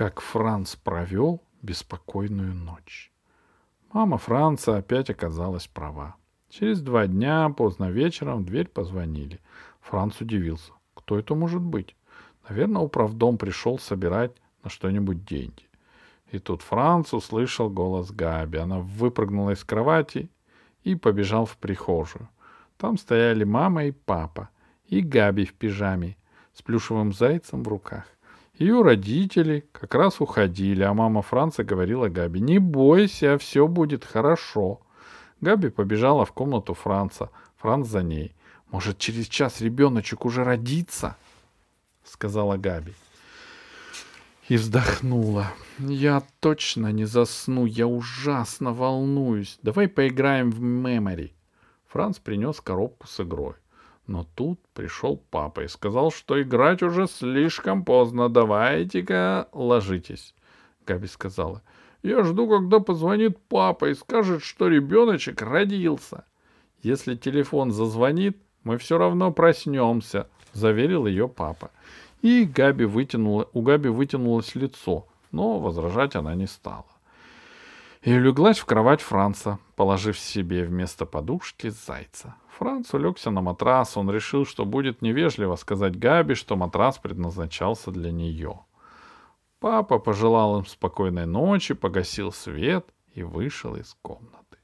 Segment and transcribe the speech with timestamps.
[0.00, 3.12] как Франц провел беспокойную ночь.
[3.92, 6.16] Мама Франца опять оказалась права.
[6.48, 9.40] Через два дня, поздно вечером, в дверь позвонили.
[9.82, 10.72] Франц удивился.
[10.94, 11.96] Кто это может быть?
[12.48, 14.32] Наверное, управдом пришел собирать
[14.64, 15.68] на что-нибудь деньги.
[16.32, 18.56] И тут Франц услышал голос Габи.
[18.56, 20.30] Она выпрыгнула из кровати
[20.82, 22.30] и побежал в прихожую.
[22.78, 24.48] Там стояли мама и папа,
[24.86, 26.16] и Габи в пижаме,
[26.54, 28.06] с плюшевым зайцем в руках.
[28.60, 34.82] Ее родители как раз уходили, а мама Франца говорила Габи, «Не бойся, все будет хорошо».
[35.40, 38.34] Габи побежала в комнату Франца, Франц за ней.
[38.70, 41.16] «Может, через час ребеночек уже родится?»—
[42.04, 42.92] сказала Габи.
[44.50, 45.46] И вздохнула.
[45.78, 49.58] «Я точно не засну, я ужасно волнуюсь.
[49.62, 51.32] Давай поиграем в мемори».
[51.88, 53.54] Франц принес коробку с игрой.
[54.10, 58.28] Но тут пришел папа и сказал, что играть уже слишком поздно.
[58.28, 60.34] Давайте-ка ложитесь.
[60.84, 61.62] Габи сказала.
[62.02, 66.24] Я жду, когда позвонит папа и скажет, что ребеночек родился.
[66.82, 71.70] Если телефон зазвонит, мы все равно проснемся, заверил ее папа.
[72.20, 76.86] И Габи вытянула, у Габи вытянулось лицо, но возражать она не стала.
[78.02, 82.34] И улеглась в кровать Франца, положив себе вместо подушки зайца.
[82.48, 83.96] Франц улегся на матрас.
[83.96, 88.60] Он решил, что будет невежливо сказать Габи, что матрас предназначался для нее.
[89.58, 94.56] Папа пожелал им спокойной ночи, погасил свет и вышел из комнаты.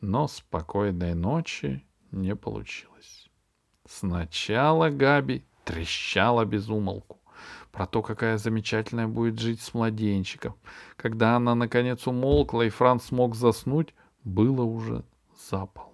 [0.00, 3.28] Но спокойной ночи не получилось.
[3.88, 7.19] Сначала Габи трещала без умолку
[7.72, 10.54] про то, какая замечательная будет жить с младенчиком.
[10.96, 15.04] Когда она наконец умолкла и Франц смог заснуть, было уже
[15.50, 15.90] запал.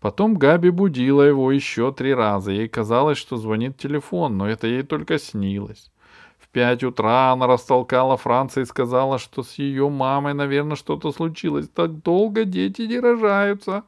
[0.00, 2.52] Потом Габи будила его еще три раза.
[2.52, 5.92] Ей казалось, что звонит телефон, но это ей только снилось.
[6.38, 11.68] В пять утра она растолкала Франца и сказала, что с ее мамой, наверное, что-то случилось.
[11.68, 13.84] Так долго дети не рожаются.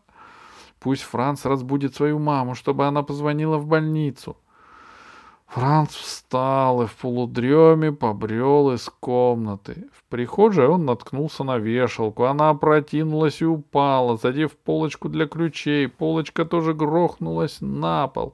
[0.80, 4.36] Пусть Франц разбудит свою маму, чтобы она позвонила в больницу.
[5.52, 9.86] Франц встал и в полудреме побрел из комнаты.
[9.92, 12.24] В прихожей он наткнулся на вешалку.
[12.24, 15.88] Она опротянулась и упала, задев полочку для ключей.
[15.88, 18.32] Полочка тоже грохнулась на пол.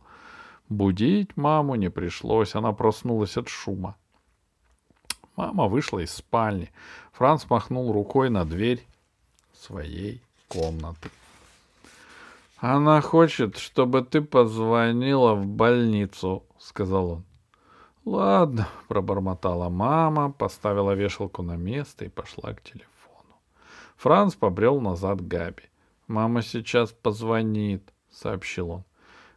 [0.68, 3.96] Будить маму не пришлось, она проснулась от шума.
[5.34, 6.70] Мама вышла из спальни.
[7.10, 8.86] Франц махнул рукой на дверь
[9.54, 11.10] своей комнаты.
[12.60, 17.24] Она хочет, чтобы ты позвонила в больницу,— сказал он.
[18.04, 23.36] «Ладно»,— пробормотала мама, поставила вешалку на место и пошла к телефону.
[23.96, 25.64] Франц побрел назад к Габи.
[26.08, 28.84] «Мама сейчас позвонит»,— сообщил он.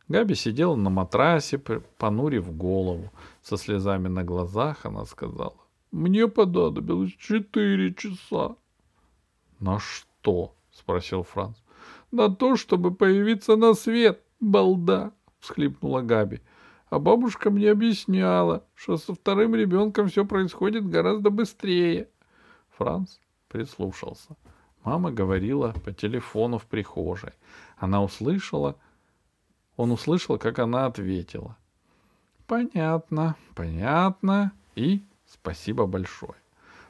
[0.07, 3.11] Габи сидела на матрасе, понурив голову.
[3.43, 5.57] Со слезами на глазах она сказала.
[5.91, 8.55] «Мне понадобилось четыре часа».
[9.59, 11.60] «На что?»— спросил Франц.
[12.11, 16.41] «На то, чтобы появиться на свет, балда!»— всхлипнула Габи.
[16.89, 22.09] А бабушка мне объясняла, что со вторым ребенком все происходит гораздо быстрее.
[22.77, 23.17] Франц
[23.47, 24.35] прислушался.
[24.83, 27.31] Мама говорила по телефону в прихожей.
[27.77, 28.75] Она услышала,
[29.77, 31.55] он услышал, как она ответила.
[32.45, 36.35] Понятно, понятно и спасибо большое.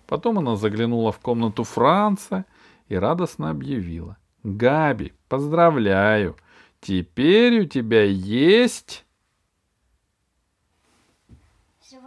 [0.07, 2.45] Потом она заглянула в комнату Франца
[2.87, 4.17] и радостно объявила.
[4.43, 6.35] Габи, поздравляю!
[6.79, 9.05] Теперь у тебя есть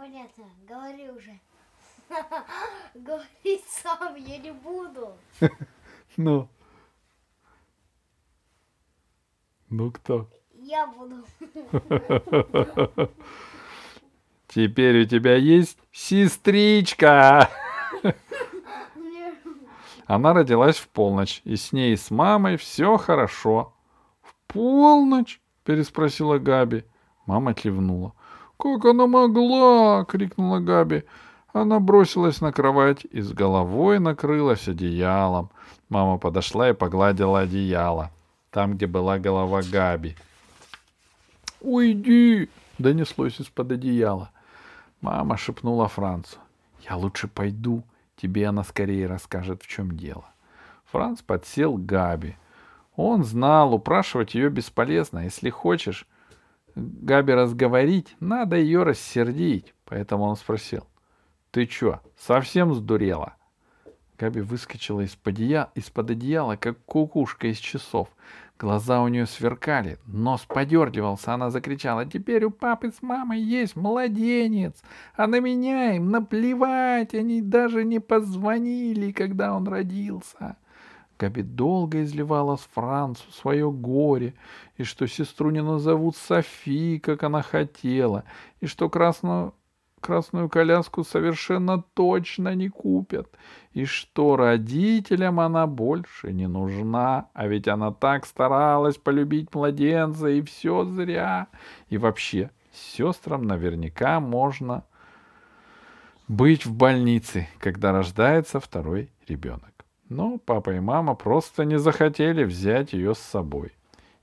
[0.05, 1.39] понятно, говори уже.
[2.93, 5.13] Говорить сам я не буду.
[6.17, 6.47] Ну.
[9.69, 10.29] Ну кто?
[10.53, 11.25] Я буду.
[14.47, 17.49] Теперь у тебя есть сестричка.
[20.05, 23.73] Она родилась в полночь, и с ней и с мамой все хорошо.
[24.21, 25.41] В полночь?
[25.63, 26.83] переспросила Габи.
[27.25, 28.13] Мама кивнула.
[28.57, 31.03] «Как она могла!»— крикнула Габи.
[31.51, 35.49] Она бросилась на кровать и с головой накрылась одеялом.
[35.89, 38.11] Мама подошла и погладила одеяло,
[38.51, 40.15] там, где была голова Габи.
[41.61, 44.31] «Уйди!»— донеслось из-под одеяла.
[45.01, 46.37] Мама шепнула Францу.
[46.87, 47.83] «Я лучше пойду,
[48.15, 50.25] тебе она скорее расскажет, в чем дело».
[50.85, 52.35] Франц подсел к Габи.
[52.95, 55.19] Он знал, упрашивать ее бесполезно.
[55.19, 56.07] Если хочешь,
[56.75, 59.73] Габи разговорить, надо ее рассердить.
[59.85, 60.87] Поэтому он спросил.
[61.51, 63.35] «Ты чё, совсем сдурела?»
[64.17, 65.39] Габи выскочила из-под
[66.09, 68.09] одеяла, из как кукушка из часов.
[68.57, 71.33] Глаза у нее сверкали, нос подергивался.
[71.33, 74.81] Она закричала, теперь у папы с мамой есть младенец,
[75.17, 80.55] а на меня им наплевать, они даже не позвонили, когда он родился.
[81.19, 84.33] Габи долго изливала с Францу свое горе,
[84.77, 88.23] и что сестру не назовут Софи, как она хотела,
[88.61, 89.53] и что красную,
[90.05, 93.27] красную коляску совершенно точно не купят,
[93.73, 100.41] и что родителям она больше не нужна, а ведь она так старалась полюбить младенца, и
[100.41, 101.47] все зря.
[101.89, 104.83] И вообще, сестрам наверняка можно
[106.27, 109.73] быть в больнице, когда рождается второй ребенок.
[110.07, 113.73] Но папа и мама просто не захотели взять ее с собой.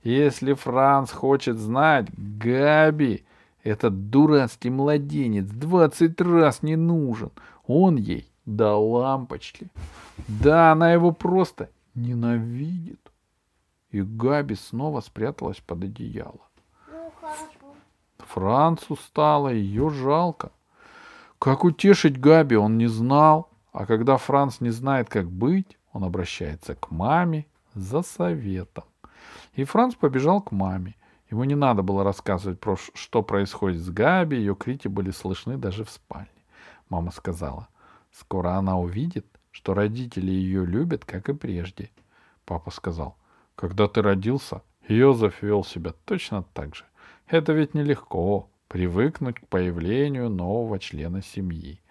[0.01, 3.25] Если Франц хочет знать, Габи,
[3.63, 7.31] этот дурацкий младенец, двадцать раз не нужен.
[7.65, 9.67] Он ей до лампочки.
[10.27, 12.99] Да, она его просто ненавидит.
[13.91, 16.41] И Габи снова спряталась под одеяло.
[16.91, 17.11] Ну.
[18.17, 20.51] Францу стало ее жалко.
[21.39, 26.75] Как утешить Габи он не знал, а когда Франц не знает, как быть, он обращается
[26.75, 27.45] к маме
[27.75, 28.85] за советом.
[29.53, 30.95] И Франц побежал к маме.
[31.33, 35.83] Ему не надо было рассказывать про что происходит с Габи, ее крики были слышны даже
[35.83, 36.29] в спальне.
[36.89, 37.69] Мама сказала,
[38.11, 41.89] скоро она увидит, что родители ее любят, как и прежде.
[42.45, 43.17] Папа сказал,
[43.55, 46.85] когда ты родился, Йозеф вел себя точно так же.
[47.25, 51.81] Это ведь нелегко, привыкнуть к появлению нового члена семьи.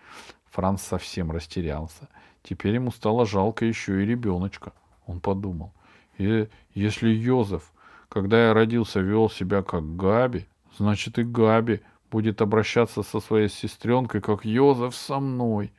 [0.52, 2.08] Франц совсем растерялся.
[2.44, 4.72] Теперь ему стало жалко еще и ребеночка.
[5.04, 5.72] Он подумал,
[6.16, 7.71] и если Йозеф,
[8.12, 10.44] когда я родился, вел себя как Габи,
[10.76, 11.80] значит и Габи
[12.10, 15.72] будет обращаться со своей сестренкой, как Йозеф со мной.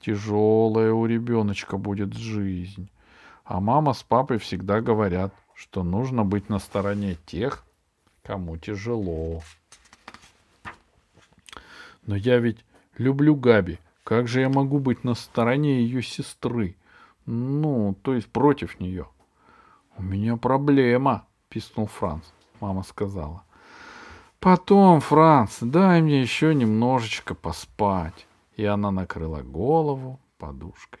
[0.00, 2.88] Тяжелая у ребеночка будет жизнь.
[3.44, 7.62] А мама с папой всегда говорят, что нужно быть на стороне тех,
[8.22, 9.42] кому тяжело.
[12.06, 12.64] Но я ведь
[12.96, 16.74] люблю Габи, как же я могу быть на стороне ее сестры?
[17.26, 19.08] Ну, то есть против нее.
[19.98, 22.24] У меня проблема, пискнул Франц.
[22.60, 23.44] Мама сказала.
[24.40, 28.26] Потом, Франц, дай мне еще немножечко поспать.
[28.56, 31.00] И она накрыла голову подушкой.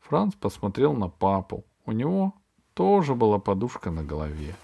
[0.00, 1.64] Франц посмотрел на папу.
[1.86, 2.34] У него
[2.74, 4.54] тоже была подушка на голове.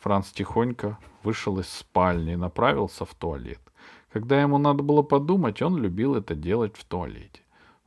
[0.00, 3.60] Франц тихонько вышел из спальни и направился в туалет.
[4.12, 7.42] Когда ему надо было подумать, он любил это делать в туалете.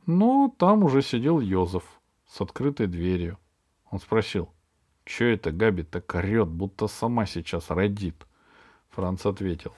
[0.06, 1.84] Но там уже сидел Йозеф
[2.26, 3.38] с открытой дверью.
[3.90, 4.48] Он спросил,
[5.04, 8.26] что это Габи так орет, будто сама сейчас родит?
[8.90, 9.72] Франц ответил,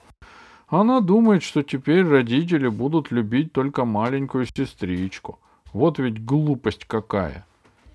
[0.67, 5.39] она думает, что теперь родители будут любить только маленькую сестричку.
[5.73, 7.45] Вот ведь глупость какая.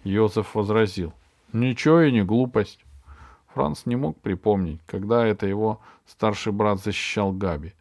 [0.04, 1.12] Йозеф возразил,
[1.52, 2.84] ничего и не глупость.
[3.54, 7.74] Франц не мог припомнить, когда это его старший брат защищал Габи.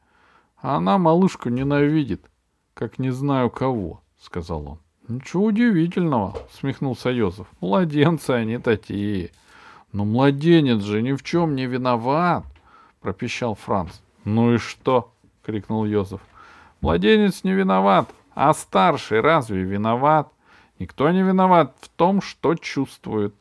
[0.58, 2.26] А она малышку ненавидит,
[2.74, 4.80] как не знаю кого,— сказал он.—
[5.10, 9.32] Ничего удивительного,— смехнулся Йозеф.— Младенцы они такие.—
[9.92, 12.46] Но младенец же ни в чем не виноват,—
[13.02, 13.90] пропищал Франц.—
[14.24, 15.12] Ну и что?—
[15.44, 16.22] крикнул Йозеф.—
[16.82, 20.32] Младенец не виноват, а старший разве виноват?
[20.78, 23.34] Никто не виноват в том, что чувствует.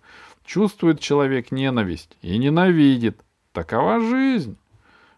[0.44, 3.20] Чувствует человек ненависть и ненавидит.
[3.52, 4.56] Такова жизнь.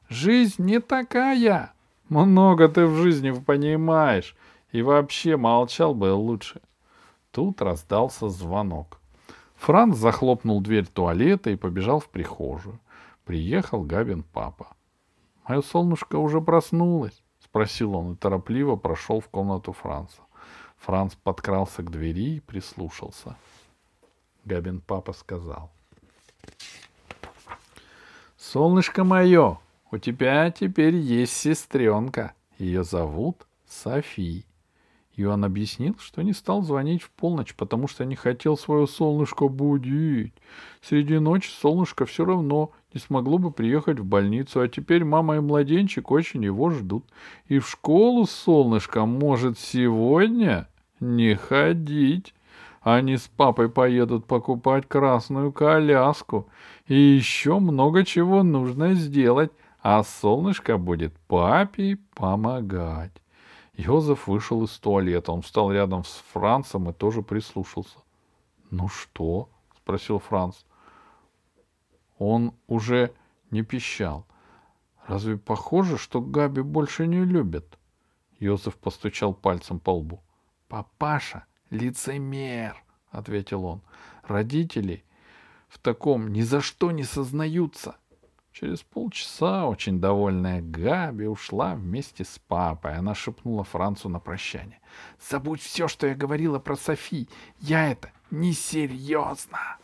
[0.09, 1.73] Жизнь не такая.
[2.09, 4.35] Много ты в жизни понимаешь.
[4.73, 6.61] И вообще молчал бы лучше.
[7.33, 9.01] Тут раздался звонок.
[9.57, 12.81] Франц захлопнул дверь туалета и побежал в прихожую.
[13.25, 14.69] Приехал Габин папа.
[15.47, 20.23] «Мое солнышко уже проснулось?»— спросил он и торопливо прошел в комнату Франца.
[20.79, 23.37] Франц подкрался к двери и прислушался.
[24.45, 25.71] Габин папа сказал.
[28.39, 29.59] «Солнышко мое,
[29.91, 32.33] у тебя теперь есть сестренка.
[32.59, 34.47] Ее зовут Софи.
[35.17, 39.49] И он объяснил, что не стал звонить в полночь, потому что не хотел свое солнышко
[39.49, 40.33] будить.
[40.81, 45.41] Среди ночи солнышко все равно не смогло бы приехать в больницу, а теперь мама и
[45.41, 47.05] младенчик очень его ждут.
[47.47, 50.69] И в школу солнышко может сегодня
[51.01, 52.35] не ходить.
[52.81, 56.49] Они с папой поедут покупать красную коляску.
[56.87, 59.51] И еще много чего нужно сделать
[59.83, 63.13] а солнышко будет папе помогать.
[63.81, 65.33] Йозеф вышел из туалета.
[65.33, 67.97] Он встал рядом с Францем и тоже прислушался.
[68.71, 70.65] «Ну что?»— спросил Франц.
[72.19, 73.15] Он уже
[73.51, 74.27] не пищал.
[75.07, 77.79] «Разве похоже, что Габи больше не любит?»
[78.39, 80.21] Йозеф постучал пальцем по лбу.
[80.69, 82.77] «Папаша— лицемер!»—
[83.11, 83.81] ответил он.
[84.25, 85.05] «Родители
[85.69, 87.97] в таком ни за что не сознаются.
[88.53, 92.95] Через полчаса очень довольная Габи ушла вместе с папой.
[92.95, 94.81] Она шепнула Францу на прощание.
[95.21, 97.29] «Забудь все, что я говорила про Софи.
[97.61, 99.79] Я это несерьезно!»